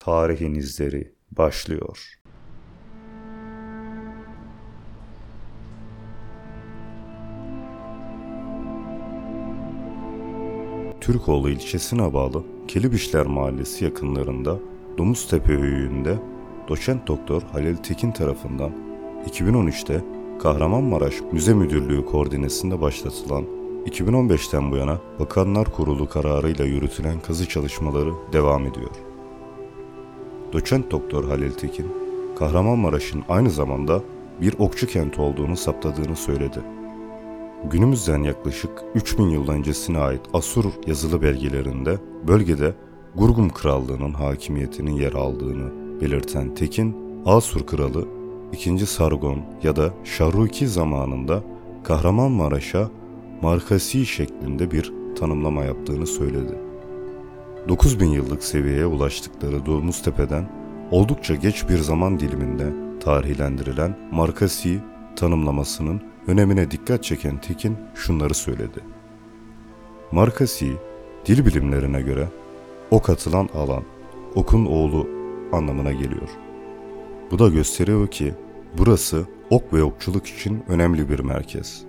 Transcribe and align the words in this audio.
Tarihin 0.00 0.54
izleri 0.54 1.12
başlıyor. 1.30 2.18
Türkoğlu 11.00 11.50
ilçesine 11.50 12.14
bağlı 12.14 12.44
Kelibişler 12.68 13.26
Mahallesi 13.26 13.84
yakınlarında 13.84 14.58
Domuztepe 14.98 15.52
Höyüğü'nde 15.52 16.18
doçent 16.68 17.06
doktor 17.06 17.42
Halil 17.42 17.76
Tekin 17.76 18.12
tarafından 18.12 18.72
2013'te 19.26 20.04
Kahramanmaraş 20.42 21.14
Müze 21.32 21.54
Müdürlüğü 21.54 22.06
koordinesinde 22.06 22.80
başlatılan 22.80 23.44
2015'ten 23.86 24.70
bu 24.70 24.76
yana 24.76 24.98
Bakanlar 25.18 25.72
Kurulu 25.72 26.08
kararıyla 26.08 26.64
yürütülen 26.64 27.20
kazı 27.20 27.48
çalışmaları 27.48 28.12
devam 28.32 28.66
ediyor. 28.66 29.07
Doçent 30.52 30.90
Doktor 30.90 31.24
Halil 31.24 31.50
Tekin, 31.50 31.86
Kahramanmaraş'ın 32.38 33.24
aynı 33.28 33.50
zamanda 33.50 34.02
bir 34.40 34.54
okçu 34.58 34.86
kenti 34.86 35.20
olduğunu 35.20 35.56
saptadığını 35.56 36.16
söyledi. 36.16 36.58
Günümüzden 37.70 38.22
yaklaşık 38.22 38.70
3000 38.94 39.28
yıl 39.28 39.48
öncesine 39.48 39.98
ait 39.98 40.20
Asur 40.32 40.64
yazılı 40.86 41.22
belgelerinde 41.22 41.98
bölgede 42.28 42.74
Gurgum 43.14 43.50
Krallığı'nın 43.50 44.12
hakimiyetinin 44.12 44.92
yer 44.92 45.12
aldığını 45.12 46.00
belirten 46.00 46.54
Tekin, 46.54 46.96
Asur 47.26 47.66
Kralı 47.66 48.08
2. 48.52 48.86
Sargon 48.86 49.40
ya 49.62 49.76
da 49.76 49.94
Şarruki 50.04 50.68
zamanında 50.68 51.42
Kahramanmaraş'a 51.84 52.90
Markasi 53.42 54.06
şeklinde 54.06 54.70
bir 54.70 54.92
tanımlama 55.18 55.64
yaptığını 55.64 56.06
söyledi. 56.06 56.67
9000 57.68 58.06
yıllık 58.06 58.44
seviyeye 58.44 58.86
ulaştıkları 58.86 59.66
Domuztepe'den 59.66 60.50
oldukça 60.90 61.34
geç 61.34 61.68
bir 61.68 61.78
zaman 61.78 62.20
diliminde 62.20 62.72
tarihlendirilen 63.00 63.98
Markasi 64.12 64.80
tanımlamasının 65.16 66.02
önemine 66.26 66.70
dikkat 66.70 67.04
çeken 67.04 67.40
Tekin 67.40 67.76
şunları 67.94 68.34
söyledi. 68.34 68.80
Markasi, 70.12 70.72
dil 71.26 71.46
bilimlerine 71.46 72.02
göre 72.02 72.28
ok 72.90 73.10
atılan 73.10 73.48
alan, 73.54 73.82
okun 74.34 74.66
oğlu 74.66 75.08
anlamına 75.52 75.92
geliyor. 75.92 76.28
Bu 77.30 77.38
da 77.38 77.48
gösteriyor 77.48 78.06
ki 78.06 78.34
burası 78.78 79.26
ok 79.50 79.72
ve 79.72 79.82
okçuluk 79.82 80.26
için 80.26 80.64
önemli 80.68 81.08
bir 81.08 81.18
merkez. 81.18 81.84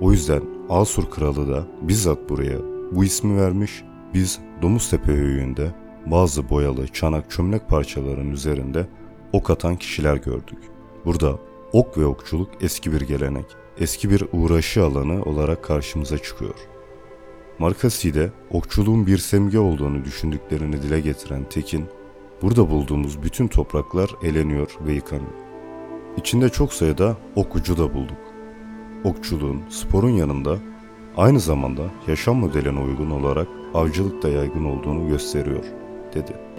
O 0.00 0.12
yüzden 0.12 0.42
Asur 0.68 1.10
kralı 1.10 1.48
da 1.48 1.66
bizzat 1.82 2.28
buraya 2.28 2.58
bu 2.92 3.04
ismi 3.04 3.40
vermiş, 3.40 3.84
biz 4.14 4.38
Domuztepe 4.62 5.12
höyüğünde 5.12 5.74
bazı 6.06 6.50
boyalı 6.50 6.88
çanak 6.88 7.30
çömlek 7.30 7.68
parçalarının 7.68 8.30
üzerinde 8.30 8.86
ok 9.32 9.50
atan 9.50 9.76
kişiler 9.76 10.16
gördük. 10.16 10.58
Burada 11.04 11.38
ok 11.72 11.98
ve 11.98 12.06
okçuluk 12.06 12.50
eski 12.60 12.92
bir 12.92 13.00
gelenek, 13.00 13.46
eski 13.78 14.10
bir 14.10 14.24
uğraşı 14.32 14.84
alanı 14.84 15.22
olarak 15.22 15.64
karşımıza 15.64 16.18
çıkıyor. 16.18 16.54
Markasi'de 17.58 18.30
okçuluğun 18.50 19.06
bir 19.06 19.18
semge 19.18 19.58
olduğunu 19.58 20.04
düşündüklerini 20.04 20.82
dile 20.82 21.00
getiren 21.00 21.44
Tekin, 21.44 21.84
burada 22.42 22.70
bulduğumuz 22.70 23.22
bütün 23.22 23.48
topraklar 23.48 24.10
eleniyor 24.22 24.76
ve 24.80 24.92
yıkanıyor. 24.92 25.32
İçinde 26.16 26.48
çok 26.48 26.72
sayıda 26.72 27.16
okucu 27.36 27.78
da 27.78 27.94
bulduk. 27.94 28.18
Okçuluğun, 29.04 29.62
sporun 29.68 30.10
yanında 30.10 30.58
aynı 31.16 31.40
zamanda 31.40 31.82
yaşam 32.06 32.36
modeline 32.36 32.80
uygun 32.80 33.10
olarak 33.10 33.48
avcılık 33.74 34.22
da 34.22 34.28
yaygın 34.28 34.64
olduğunu 34.64 35.08
gösteriyor, 35.08 35.64
dedi. 36.14 36.49